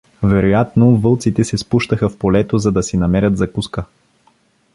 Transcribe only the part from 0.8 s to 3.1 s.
вълците се спущаха в полето, за да си